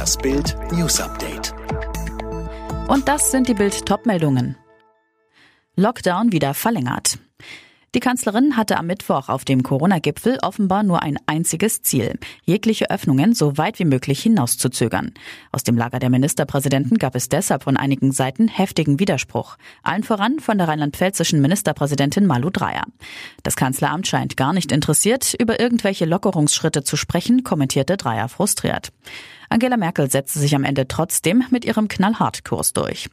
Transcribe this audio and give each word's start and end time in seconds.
Das 0.00 0.16
Bild 0.16 0.56
News 0.72 0.98
Update. 0.98 1.52
Und 2.88 3.06
das 3.06 3.30
sind 3.30 3.48
die 3.48 3.52
Bild 3.52 3.84
Topmeldungen. 3.84 4.56
Lockdown 5.76 6.32
wieder 6.32 6.54
verlängert. 6.54 7.18
Die 7.92 8.00
Kanzlerin 8.00 8.56
hatte 8.56 8.76
am 8.76 8.86
Mittwoch 8.86 9.28
auf 9.28 9.44
dem 9.44 9.64
Corona-Gipfel 9.64 10.38
offenbar 10.42 10.84
nur 10.84 11.02
ein 11.02 11.18
einziges 11.26 11.82
Ziel, 11.82 12.20
jegliche 12.44 12.88
Öffnungen 12.88 13.34
so 13.34 13.58
weit 13.58 13.80
wie 13.80 13.84
möglich 13.84 14.22
hinauszuzögern. 14.22 15.12
Aus 15.50 15.64
dem 15.64 15.76
Lager 15.76 15.98
der 15.98 16.08
Ministerpräsidenten 16.08 16.98
gab 16.98 17.16
es 17.16 17.28
deshalb 17.28 17.64
von 17.64 17.76
einigen 17.76 18.12
Seiten 18.12 18.46
heftigen 18.46 19.00
Widerspruch. 19.00 19.56
Allen 19.82 20.04
voran 20.04 20.38
von 20.38 20.56
der 20.56 20.68
rheinland-pfälzischen 20.68 21.40
Ministerpräsidentin 21.40 22.26
Malu 22.26 22.50
Dreyer. 22.50 22.84
Das 23.42 23.56
Kanzleramt 23.56 24.06
scheint 24.06 24.36
gar 24.36 24.52
nicht 24.52 24.70
interessiert, 24.70 25.34
über 25.34 25.58
irgendwelche 25.58 26.04
Lockerungsschritte 26.04 26.84
zu 26.84 26.96
sprechen, 26.96 27.42
kommentierte 27.42 27.96
Dreyer 27.96 28.28
frustriert. 28.28 28.92
Angela 29.48 29.76
Merkel 29.76 30.08
setzte 30.08 30.38
sich 30.38 30.54
am 30.54 30.62
Ende 30.62 30.86
trotzdem 30.86 31.42
mit 31.50 31.64
ihrem 31.64 31.88
Knallhart-Kurs 31.88 32.72
durch. 32.72 33.10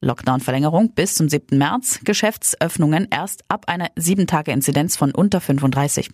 Lockdown-Verlängerung 0.00 0.92
bis 0.94 1.14
zum 1.14 1.28
7. 1.28 1.58
März, 1.58 2.00
Geschäftsöffnungen 2.04 3.08
erst 3.10 3.44
ab 3.48 3.64
einer 3.66 3.88
7-Tage-Inzidenz 3.96 4.96
von 4.96 5.12
unter 5.12 5.40
35. 5.40 6.10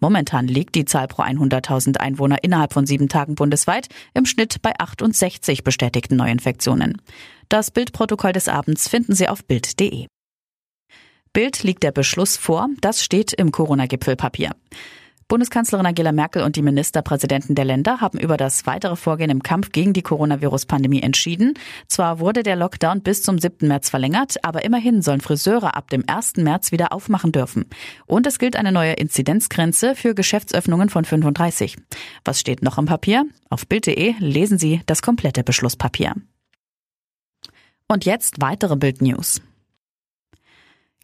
Momentan 0.00 0.48
liegt 0.48 0.74
die 0.74 0.84
Zahl 0.84 1.08
pro 1.08 1.22
100.000 1.22 1.96
Einwohner 1.96 2.42
innerhalb 2.42 2.72
von 2.72 2.86
sieben 2.86 3.08
Tagen 3.08 3.34
bundesweit 3.34 3.88
im 4.14 4.26
Schnitt 4.26 4.60
bei 4.60 4.72
68 4.78 5.64
bestätigten 5.64 6.16
Neuinfektionen. 6.16 7.00
Das 7.48 7.70
Bildprotokoll 7.70 8.32
des 8.32 8.48
Abends 8.48 8.88
finden 8.88 9.14
Sie 9.14 9.28
auf 9.28 9.44
Bild.de. 9.44 10.06
Bild 11.32 11.62
liegt 11.62 11.82
der 11.82 11.92
Beschluss 11.92 12.36
vor, 12.36 12.68
das 12.82 13.02
steht 13.02 13.32
im 13.32 13.52
Corona-Gipfelpapier. 13.52 14.50
Bundeskanzlerin 15.32 15.86
Angela 15.86 16.12
Merkel 16.12 16.42
und 16.42 16.56
die 16.56 16.62
Ministerpräsidenten 16.62 17.54
der 17.54 17.64
Länder 17.64 18.02
haben 18.02 18.18
über 18.18 18.36
das 18.36 18.66
weitere 18.66 18.96
Vorgehen 18.96 19.30
im 19.30 19.42
Kampf 19.42 19.72
gegen 19.72 19.94
die 19.94 20.02
Coronavirus-Pandemie 20.02 21.00
entschieden. 21.00 21.54
Zwar 21.88 22.18
wurde 22.18 22.42
der 22.42 22.54
Lockdown 22.54 23.00
bis 23.00 23.22
zum 23.22 23.38
7. 23.38 23.66
März 23.66 23.88
verlängert, 23.88 24.44
aber 24.44 24.62
immerhin 24.62 25.00
sollen 25.00 25.22
Friseure 25.22 25.74
ab 25.74 25.88
dem 25.88 26.04
1. 26.06 26.36
März 26.36 26.70
wieder 26.70 26.92
aufmachen 26.92 27.32
dürfen. 27.32 27.64
Und 28.04 28.26
es 28.26 28.38
gilt 28.38 28.56
eine 28.56 28.72
neue 28.72 28.92
Inzidenzgrenze 28.92 29.94
für 29.94 30.14
Geschäftsöffnungen 30.14 30.90
von 30.90 31.06
35. 31.06 31.78
Was 32.26 32.38
steht 32.38 32.62
noch 32.62 32.76
im 32.76 32.84
Papier? 32.84 33.24
Auf 33.48 33.66
Bild.de 33.66 34.12
lesen 34.18 34.58
Sie 34.58 34.82
das 34.84 35.00
komplette 35.00 35.44
Beschlusspapier. 35.44 36.12
Und 37.88 38.04
jetzt 38.04 38.42
weitere 38.42 38.76
Bild-News. 38.76 39.40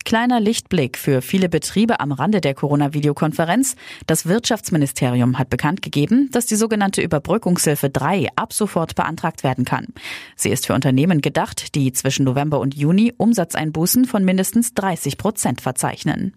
Kleiner 0.08 0.40
Lichtblick 0.40 0.96
für 0.96 1.20
viele 1.20 1.50
Betriebe 1.50 2.00
am 2.00 2.12
Rande 2.12 2.40
der 2.40 2.54
Corona-Videokonferenz. 2.54 3.76
Das 4.06 4.24
Wirtschaftsministerium 4.24 5.38
hat 5.38 5.50
bekannt 5.50 5.82
gegeben, 5.82 6.30
dass 6.32 6.46
die 6.46 6.56
sogenannte 6.56 7.02
Überbrückungshilfe 7.02 7.90
3 7.90 8.28
ab 8.34 8.54
sofort 8.54 8.94
beantragt 8.94 9.44
werden 9.44 9.66
kann. 9.66 9.88
Sie 10.34 10.48
ist 10.48 10.66
für 10.66 10.72
Unternehmen 10.72 11.20
gedacht, 11.20 11.74
die 11.74 11.92
zwischen 11.92 12.24
November 12.24 12.58
und 12.58 12.74
Juni 12.74 13.12
Umsatzeinbußen 13.18 14.06
von 14.06 14.24
mindestens 14.24 14.72
30 14.72 15.18
Prozent 15.18 15.60
verzeichnen. 15.60 16.32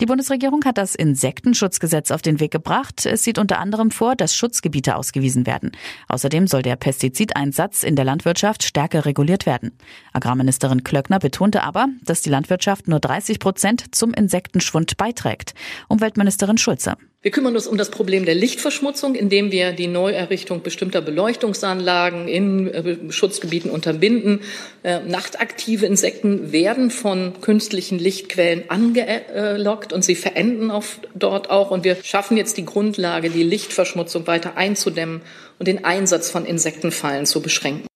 Die 0.00 0.06
Bundesregierung 0.06 0.64
hat 0.64 0.78
das 0.78 0.94
Insektenschutzgesetz 0.94 2.10
auf 2.10 2.22
den 2.22 2.40
Weg 2.40 2.50
gebracht. 2.50 3.04
Es 3.04 3.22
sieht 3.22 3.38
unter 3.38 3.58
anderem 3.58 3.90
vor, 3.90 4.16
dass 4.16 4.34
Schutzgebiete 4.34 4.96
ausgewiesen 4.96 5.44
werden. 5.44 5.72
Außerdem 6.08 6.46
soll 6.46 6.62
der 6.62 6.76
Pestizideinsatz 6.76 7.82
in 7.82 7.96
der 7.96 8.06
Landwirtschaft 8.06 8.62
stärker 8.62 9.04
reguliert 9.04 9.44
werden. 9.44 9.72
Agrarministerin 10.14 10.84
Klöckner 10.84 11.18
betonte 11.18 11.62
aber, 11.62 11.88
dass 12.02 12.22
die 12.22 12.30
Landwirtschaft 12.30 12.88
nur 12.88 12.98
30 12.98 13.40
Prozent 13.40 13.94
zum 13.94 14.14
Insektenschwund 14.14 14.96
beiträgt. 14.96 15.52
Umweltministerin 15.88 16.56
Schulze. 16.56 16.96
Wir 17.22 17.30
kümmern 17.32 17.54
uns 17.54 17.66
um 17.66 17.76
das 17.76 17.90
Problem 17.90 18.24
der 18.24 18.34
Lichtverschmutzung, 18.34 19.14
indem 19.14 19.52
wir 19.52 19.72
die 19.72 19.88
Neuerrichtung 19.88 20.62
bestimmter 20.62 21.02
Beleuchtungsanlagen 21.02 22.28
in 22.28 22.66
äh, 22.68 23.12
Schutzgebieten 23.12 23.70
unterbinden. 23.70 24.40
Äh, 24.82 25.00
nachtaktive 25.00 25.84
Insekten 25.84 26.50
werden 26.50 26.90
von 26.90 27.42
künstlichen 27.42 27.98
Lichtquellen 27.98 28.70
angelockt 28.70 29.92
und 29.92 30.02
sie 30.02 30.14
verenden 30.14 30.72
dort 31.14 31.50
auch. 31.50 31.70
Und 31.70 31.84
wir 31.84 31.98
schaffen 32.02 32.38
jetzt 32.38 32.56
die 32.56 32.64
Grundlage, 32.64 33.28
die 33.28 33.42
Lichtverschmutzung 33.42 34.26
weiter 34.26 34.56
einzudämmen 34.56 35.20
und 35.58 35.68
den 35.68 35.84
Einsatz 35.84 36.30
von 36.30 36.46
Insektenfallen 36.46 37.26
zu 37.26 37.42
beschränken. 37.42 37.89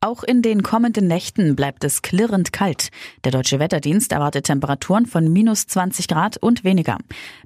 Auch 0.00 0.22
in 0.22 0.42
den 0.42 0.62
kommenden 0.62 1.08
Nächten 1.08 1.56
bleibt 1.56 1.82
es 1.82 2.02
klirrend 2.02 2.52
kalt. 2.52 2.90
Der 3.24 3.32
Deutsche 3.32 3.58
Wetterdienst 3.58 4.12
erwartet 4.12 4.46
Temperaturen 4.46 5.06
von 5.06 5.32
minus 5.32 5.66
20 5.66 6.06
Grad 6.06 6.36
und 6.36 6.62
weniger. 6.62 6.98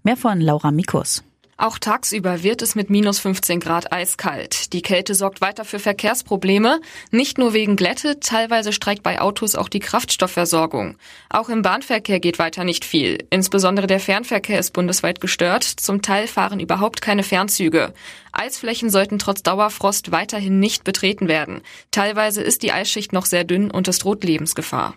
Mehr 0.02 0.18
von 0.18 0.38
Laura 0.38 0.70
Mikus. 0.70 1.24
Auch 1.62 1.78
tagsüber 1.78 2.42
wird 2.42 2.60
es 2.60 2.74
mit 2.74 2.90
minus 2.90 3.20
15 3.20 3.60
Grad 3.60 3.92
eiskalt. 3.92 4.72
Die 4.72 4.82
Kälte 4.82 5.14
sorgt 5.14 5.40
weiter 5.40 5.64
für 5.64 5.78
Verkehrsprobleme. 5.78 6.80
Nicht 7.12 7.38
nur 7.38 7.52
wegen 7.52 7.76
Glätte, 7.76 8.18
teilweise 8.18 8.72
streikt 8.72 9.04
bei 9.04 9.20
Autos 9.20 9.54
auch 9.54 9.68
die 9.68 9.78
Kraftstoffversorgung. 9.78 10.96
Auch 11.30 11.48
im 11.48 11.62
Bahnverkehr 11.62 12.18
geht 12.18 12.40
weiter 12.40 12.64
nicht 12.64 12.84
viel. 12.84 13.18
Insbesondere 13.30 13.86
der 13.86 14.00
Fernverkehr 14.00 14.58
ist 14.58 14.72
bundesweit 14.72 15.20
gestört. 15.20 15.62
Zum 15.62 16.02
Teil 16.02 16.26
fahren 16.26 16.58
überhaupt 16.58 17.00
keine 17.00 17.22
Fernzüge. 17.22 17.94
Eisflächen 18.32 18.90
sollten 18.90 19.20
trotz 19.20 19.44
Dauerfrost 19.44 20.10
weiterhin 20.10 20.58
nicht 20.58 20.82
betreten 20.82 21.28
werden. 21.28 21.60
Teilweise 21.92 22.42
ist 22.42 22.64
die 22.64 22.72
Eisschicht 22.72 23.12
noch 23.12 23.26
sehr 23.26 23.44
dünn 23.44 23.70
und 23.70 23.86
es 23.86 24.00
droht 24.00 24.24
Lebensgefahr. 24.24 24.96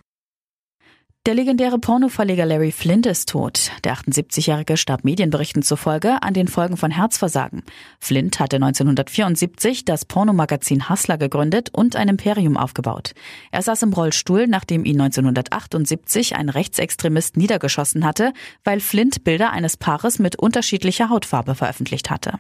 Der 1.25 1.33
legendäre 1.33 1.79
Pornoverleger 1.79 2.45
Larry 2.45 2.71
Flint 2.71 3.07
ist 3.07 3.29
tot. 3.29 3.71
Der 3.83 3.95
78-Jährige 3.95 4.77
starb 4.77 5.03
Medienberichten 5.03 5.63
zufolge 5.63 6.21
an 6.21 6.35
den 6.35 6.47
Folgen 6.47 6.77
von 6.77 6.91
Herzversagen. 6.91 7.63
Flint 7.99 8.39
hatte 8.39 8.57
1974 8.57 9.85
das 9.85 10.05
Pornomagazin 10.05 10.87
Hustler 10.87 11.17
gegründet 11.17 11.69
und 11.73 11.95
ein 11.95 12.09
Imperium 12.09 12.57
aufgebaut. 12.57 13.13
Er 13.51 13.63
saß 13.63 13.81
im 13.81 13.93
Rollstuhl, 13.93 14.45
nachdem 14.45 14.85
ihn 14.85 15.01
1978 15.01 16.35
ein 16.35 16.49
Rechtsextremist 16.49 17.37
niedergeschossen 17.37 18.05
hatte, 18.05 18.31
weil 18.63 18.79
Flint 18.79 19.23
Bilder 19.23 19.49
eines 19.49 19.77
Paares 19.77 20.19
mit 20.19 20.37
unterschiedlicher 20.37 21.09
Hautfarbe 21.09 21.55
veröffentlicht 21.55 22.11
hatte. 22.11 22.37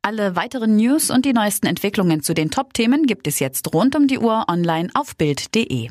Alle 0.00 0.36
weiteren 0.36 0.76
News 0.76 1.10
und 1.10 1.24
die 1.24 1.32
neuesten 1.32 1.66
Entwicklungen 1.66 2.22
zu 2.22 2.34
den 2.34 2.52
Top-Themen 2.52 3.06
gibt 3.06 3.26
es 3.26 3.40
jetzt 3.40 3.74
rund 3.74 3.96
um 3.96 4.06
die 4.06 4.20
Uhr 4.20 4.44
online 4.48 4.90
auf 4.94 5.16
Bild.de. 5.16 5.90